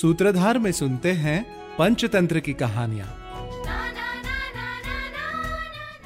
[0.00, 1.42] सूत्रधार में सुनते हैं
[1.78, 3.06] पंचतंत्र की कहानियाँ।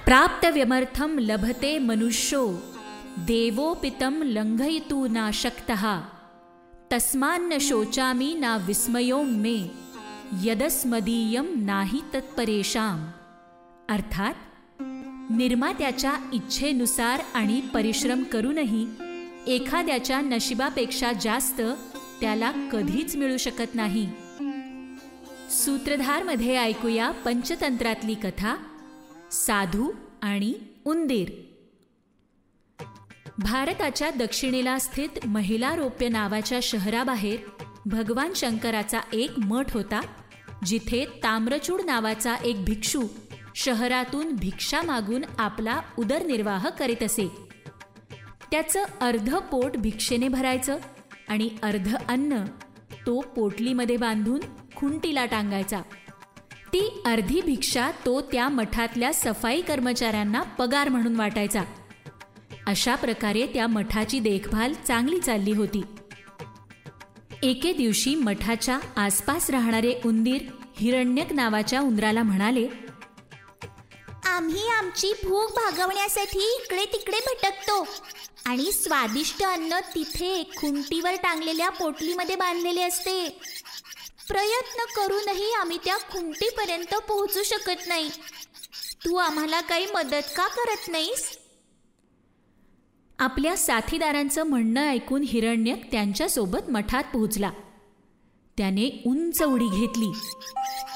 [0.04, 2.47] प्राप्तव्यमर्थं लभते मनुष्यो,
[3.19, 6.01] देवोपितं लङ्घयितुं नाशक्तः।
[6.90, 9.71] तस्मान्न शोचामि ना विस्मयो मे,
[10.43, 13.07] यदस्मदीयं नाही तत्परेशाम
[13.89, 14.34] अर्थात,
[15.30, 18.87] निर्मात्याच्या इच्छेनुसार आणि परिश्रम करूनही
[19.47, 21.62] एखाद्याच्या नशिबापेक्षा जास्त
[22.21, 24.09] त्याला कधीच मिळू शकत नाही.
[25.51, 28.57] सूत्रधारमध्ये ऐकूया पंचतंत्रातली कथा
[29.33, 29.91] साधू
[30.23, 30.55] आणि
[30.85, 31.31] उंदीर.
[33.39, 37.39] भारताच्या दक्षिणेला स्थित महिलारोप्य नावाच्या शहराबाहेर
[37.87, 40.01] भगवान शंकराचा एक मठ होता
[40.66, 43.03] जिथे ताम्रचूड नावाचा एक भिक्षू
[43.57, 47.29] शहरातून भिक्षा मागून आपला उदरनिर्वाह करीत असे.
[48.51, 50.79] त्याचं अर्ध पोट भिक्षेने भरायचं
[51.29, 52.45] आणि अर्ध अन्न
[53.07, 54.40] तो पोटलीमध्ये बांधून
[54.76, 55.80] खुंटीला टांगायचा.
[56.73, 61.62] ती अर्धी भिक्षा तो त्या मठातल्या सफाई कर्मचाऱ्यांना पगार म्हणून वाटायचा.
[62.66, 65.82] अशा प्रकारे त्या मठाची देखभाल चांगली चालली होती.
[67.42, 70.42] एके दिवशी मठाच्या आसपास राहणारे उंदीर
[70.76, 72.66] हिरण्यक नावाच्या उंदराला म्हणाले
[74.26, 77.82] आम्ही आमची भूक भागवण्यासाठी इकडे तिकडे भटकतो.
[78.48, 83.28] आणि स्वादिष्ट अन्न तिथे खुंटीवर टांगलेल्या पोटलीमध्ये बांधलेले असते.
[84.28, 88.08] प्रयत्न करूनही आम्ही त्या खुंटीपर्यंत पोहोचू शकत नाही.
[89.04, 91.38] तू आम्हाला काही मदत का करत नाहीस?
[93.19, 97.50] आपल्या साथीदारांचं म्हणणं ऐकून हिरण्यक त्यांच्यासोबत मठात पोहोचला.
[98.56, 100.12] त्याने उंच उडी घेतली.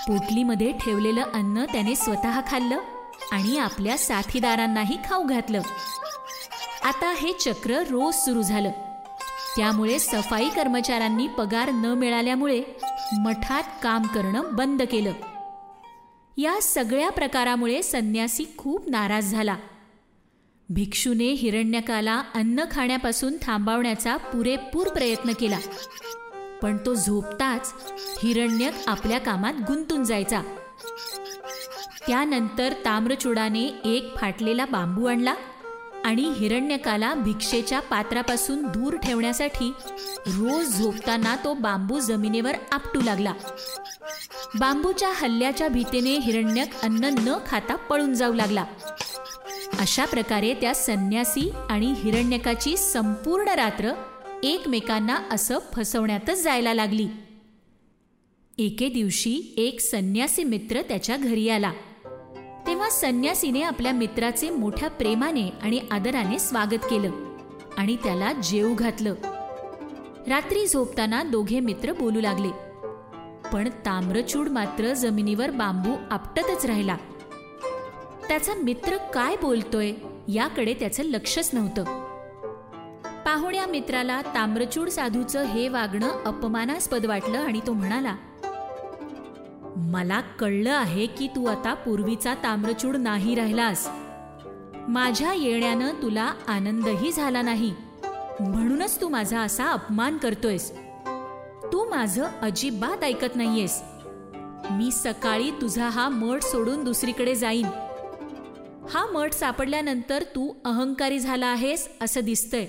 [0.09, 2.79] पोटलीमध्ये ठेवलेलं अन्न त्याने स्वतः खाल्लं
[3.33, 5.63] आणि आपल्या साथीदारांनाही खाऊ घातलं.
[6.85, 8.71] आता हे चक्र रोज सुरू झालं.
[9.57, 12.63] त्यामुळे सफाई कर्मचाऱ्यांनी पगार न मिळाल्यामुळे
[13.21, 15.13] मठात काम करणं बंद केलं.
[16.37, 19.57] या सगळ्या प्रकारामुळे संन्यासी खूप नाराज झाला.
[20.69, 25.59] भिक्षूने हिरण्यकाला अन्न खाण्यापासून थांबवण्याचा पुरेपूर प्रयत्न केला.
[26.63, 27.75] पण तो झोपताच
[28.23, 30.43] हिरण्यक आपल्या कामात गुंतून जायचा.
[32.09, 35.35] त्यानंतर ताम्रचूडाने एक फाटलेला बांबू आणला.
[36.05, 39.73] आणि हिरण्यकाला भिक्षेच्या पात्रापासून दूर ठेवण्यासाठी
[40.27, 43.33] रोज झोपताना तो बांबू जमिनीवर आपटू लागला.
[44.59, 48.65] बांबूच्या हल्ल्याच्या भीतीने हिरण्यक अन्न न खाता पळून जाऊ लागला.
[49.81, 53.93] अशा प्रकारे त्या संन्यासी आणि हिरण्यकाची संपूर्ण रात्र
[54.43, 57.09] एकमेकांना असं फसवण्यातच जायला लागली.
[58.59, 61.73] एके दिवशी एक संन्यासी मित्र त्याच्या घरी आला.
[62.73, 67.11] तेव्हा संन्यासीने आपल्या मित्राचे मोठ्या प्रेमाने आणि आदराने स्वागत केलं
[67.79, 69.15] आणि त्याला जेऊ घातलं.
[70.29, 72.49] रात्री झोपताना दोघे मित्र बोलू लागले.
[73.53, 76.97] पण ताम्रचूड मात्र जमिनीवर बांबू आपटतच राहिला.
[78.29, 79.93] त्याचा मित्र काय बोलतोय
[80.29, 81.85] याकडे त्याचं लक्षच नव्हतं.
[83.27, 88.17] पाहुण्या मित्राला ताम्रचूड साधूचं हे वागणं अपमानास्पद वाटलं आणि तो म्हणाला
[89.77, 93.89] मला कळलं आहे की तू आता पूर्वीचा ताम्रचूड नाही राहिलास.
[94.89, 97.75] माझ्या येण्यानं तुला आनंदही झाला नाही.
[98.41, 100.73] म्हणूनच तू माझा असा अपमान करतोयस.
[101.73, 103.83] तू माझं अजिबात ऐकत नाहीयेस.
[104.71, 107.67] मी सकाळी तुझा हा मठ सोडून दुसरीकडे जाईन.
[108.91, 112.67] हा मठ सापडल्यानंतर तू अहंकारी झाला आहेस असं दिसतंय.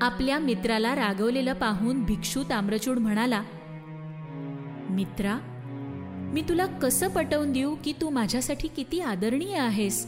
[0.00, 3.42] आपल्या मित्राला रागवलेलं पाहून भिक्षू ताम्रचूड म्हणाला
[4.92, 5.38] मित्रा
[6.34, 10.06] मी तुला कसं पटवून देऊ की तू माझ्यासाठी किती आदरणीय आहेस?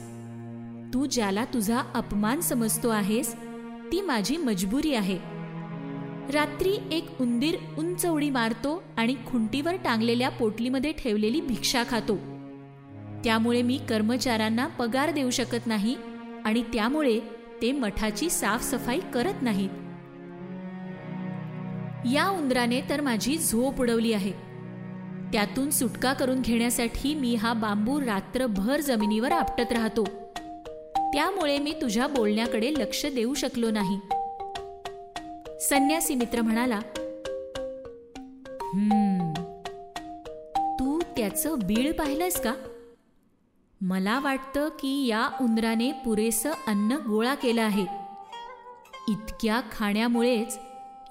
[0.94, 3.34] तू ज्याला तुझा अपमान समजतो आहेस
[3.92, 5.18] ती माझी मजबुरी आहे.
[6.32, 12.16] रात्री एक उंदीर उंच उडी मारतो आणि खुंटीवर टांगलेल्या पोटलीमध्ये ठेवलेली भिक्षा खातो.
[13.24, 15.96] त्यामुळे मी कर्मचाऱ्यांना पगार देऊ शकत नाही
[16.44, 17.20] आणि त्यामुळे
[17.62, 19.70] ते मठाची साफसफाई करत नाहीत.
[22.14, 24.53] या उंदराने तर माझी झोप उडवली आहे.
[25.34, 30.04] त्यातून सुटका करून घेण्यासाठी मी हा बांबू रात्रभर जमिनीवर आपटत राहतो.
[30.96, 33.98] त्यामुळे मी तुझ्या बोलण्याकडे लक्ष देऊ शकलो नाही.
[35.60, 36.80] संन्यासी मित्र म्हणाला
[40.78, 42.54] तू त्याचं बीळ पाहिलंस का?
[43.80, 47.86] मला वाटतं की या उंदराने पुरेसं अन्न गोळा केलं आहे.
[49.08, 50.58] इतक्या खाण्यामुळेच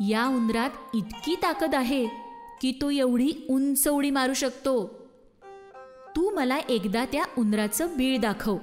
[0.10, 2.23] या उंदरात इतकी ताकद आहे.
[2.63, 5.07] की तो एवढी उंच उडी मारू शकतो.
[6.15, 8.57] तू मला एकदा त्या उंदराचं बीळ दाखव.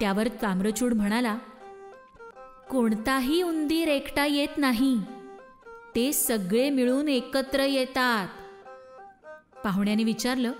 [0.00, 1.38] त्यावर ताम्रचूड म्हणाला
[2.70, 4.98] कोणताही उंदीर एकटा येत नाही.
[5.94, 8.28] ते सगळे मिळून एकत्र येतात.
[9.64, 10.52] पाहुण्याने विचारलं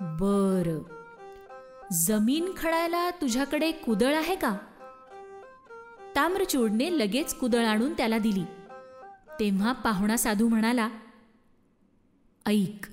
[0.00, 0.82] बर.
[1.92, 4.58] जमीन खडायला तुझ्याकडे कुदळ आहे का?
[6.16, 8.44] ताम्रचूडने लगेच कुदळ आणून त्याला दिली.
[9.40, 10.88] तेव्हा पाहुणा साधू म्हणाला
[12.46, 12.86] ऐक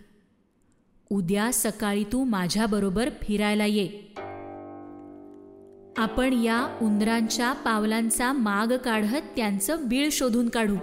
[1.09, 3.87] उद्या सकाळी तू माझ्याबरोबर फिरायला ये.
[5.97, 10.75] आपण या उंदरांच्या पावलांचा माग काढत त्यांचं बीळ शोधून काढू.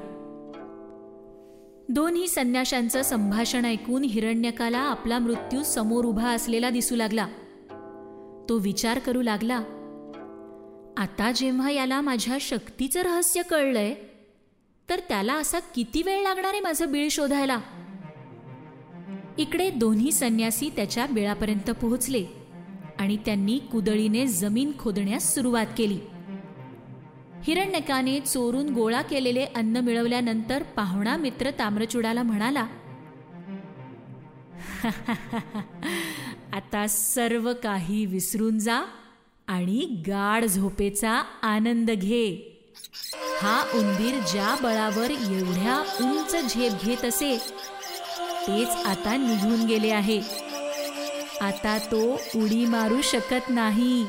[1.88, 7.26] दोन्ही संन्याशांचं संभाषण ऐकून हिरण्यकाला आपला मृत्यू समोर उभा असलेला दिसू लागला.
[8.49, 9.56] तो विचार करू लागला
[10.97, 13.94] आता जेव्हा याला माझ्या शक्तीचं रहस्य कळलंय
[14.91, 17.59] तर त्याला असा किती वेळ लागणार आहे माझं बीळ शोधायला?
[19.38, 22.25] इकडे दोन्ही संन्यासी त्याच्या बिळापर्यंत पोहोचले
[22.99, 25.99] आणि त्यांनी कुदळीने जमीन खोदण्यास सुरुवात केली.
[27.44, 32.67] हिरण्यकाने चोरून गोळा केलेले अन्न मिळवल्यानंतर पाहुणा मित्र ताम्रचुडाला म्हणाला
[36.53, 38.81] आता सर्व काही विसरून जा
[39.47, 41.12] आणि गाढ झोपेचा
[41.43, 42.53] आनंद घे.
[43.41, 47.37] हा उंदीर ज्या बळावर एवढ्या उंच झेप घेत असे
[48.49, 50.21] तेच आता निघून गेले आहे.
[51.41, 54.06] आता तो उडी मारू शकत नाही.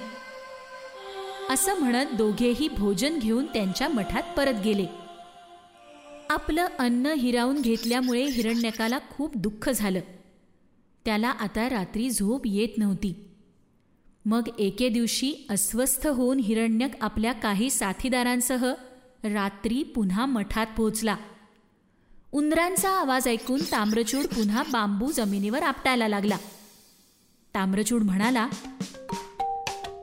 [1.49, 4.85] असं म्हणत दोघेही भोजन घेऊन त्यांच्या मठात परत गेले.
[6.29, 9.99] आपलं अन्न हिरावून घेतल्यामुळे हिरण्यकाला खूप दुःख झालं.
[11.05, 13.15] त्याला आता रात्री झोप येत नव्हती.
[14.25, 18.73] मग एके दिवशी अस्वस्थ होऊन हिरण्यक आपल्या काही साथीदारांसह
[19.33, 21.15] रात्री पुन्हा मठात पोहोचला.
[22.31, 26.37] उंदरांचा आवाज ऐकून ताम्रचूड पुन्हा बांबू जमिनीवर आपटायला लागला.
[27.55, 28.47] ताम्रचूड म्हणाला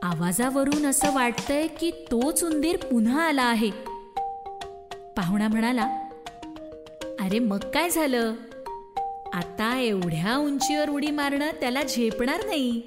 [0.03, 3.71] आवाजावरून असं वाटतंय की तोच उंदीर पुन्हा आला आहे.
[5.17, 5.99] पाहुणा म्हणाला
[7.21, 8.35] अरे मग काय झालं?
[9.33, 12.83] आता एवढ्या उंचीवर उडी मारणं त्याला झेपणार नाही.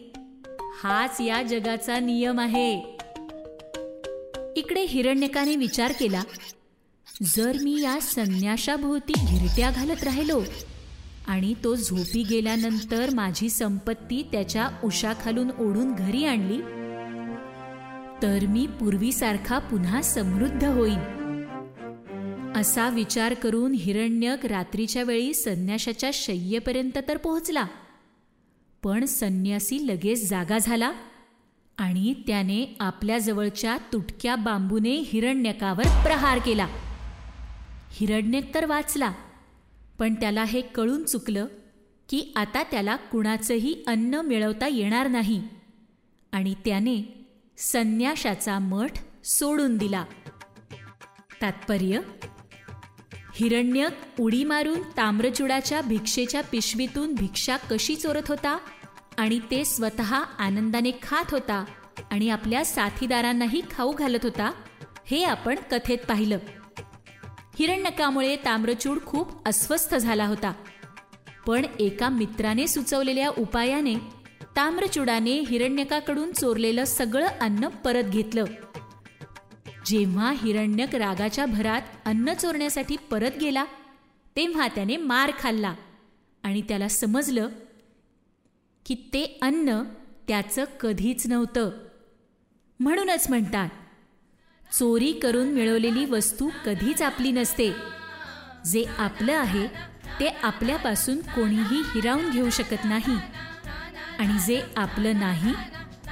[0.84, 2.97] हाच या जगाचा नियम आहे.
[4.68, 6.24] इकडे हिरण्यकाने विचार केला
[7.36, 10.42] जर मी या संन्याशाभोवती घिरट्या घालत राहिलो
[11.28, 16.58] आणि तो झोपी गेल्यानंतर माझी संपत्ती त्याच्या उशाखालून ओढून घरी आणली
[18.22, 21.00] तर मी पूर्वीसारखा पुन्हा समृद्ध होईन.
[22.56, 27.66] असा विचार करून हिरण्यक रात्रीच्या वेळी संन्याशाच्या शय्येपर्यंत तर पोहोचला
[28.84, 30.92] पण संन्यासी लगेच जागा झाला
[31.78, 36.68] आणि त्याने आपल्याजवळच्या तुटक्या बांबूने हिरण्यकावर प्रहार केला.
[37.92, 39.14] हिरण्यक तर वाचला
[40.00, 41.46] पण त्याला हे कळून चुकलं
[42.10, 45.44] की आता त्याला कुणाचंही अन्न मिळवता येणार नाही
[46.32, 47.28] आणि त्याने
[47.58, 48.92] संन्याशाचा मठ
[49.26, 50.06] सोडून दिला.
[51.42, 52.00] तात्पर्य?
[53.36, 58.58] हिरण्यक उडी मारून ताम्रचुडाच्या भिक्षेच्या पिशवीतून भिक्षा कशी चोरत होता?
[59.18, 61.66] आणि ते स्वतः आनंदाने खात होता
[62.12, 64.52] आणि आपल्या साथीदारांनाही खाऊ घालत होता
[65.06, 66.38] हे आपण कथेत पाहिलं.
[67.60, 70.54] हिरण्यकामुळे ताम्रचूड खूप अस्वस्थ झाला होता.
[71.48, 73.96] पण एका मित्राने सुचवलेल्या उपायाने
[74.56, 78.46] ताम्रचुडाने हिरण्यकाकडून चोरलेलं सगळं अन्न परत घेतलं.
[79.86, 83.66] जेव्हा हिरण्यक रागाच्या भरात अन्न चोरण्यासाठी परत गेला
[84.36, 85.74] तेव्हा त्याने मार खाल्ला
[86.44, 87.48] आणि त्याला समजलं
[88.88, 89.84] की ते अन्न
[90.28, 91.70] त्याचं कधीच नव्हतं.
[92.80, 93.70] म्हणूनच म्हणतात
[94.74, 97.74] चोरी करून मिळवलेली वस्तू कधीच आपली नसते.
[98.66, 99.68] जे आपलं आहे
[100.20, 103.18] ते आपल्यापासून कोणीही हिरावून घेऊ शकत नाही.
[104.20, 105.54] आणि जे आपलं नाही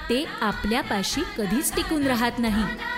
[0.09, 2.94] ते आपल्यापाशी कधीच टिकून राहत नाही.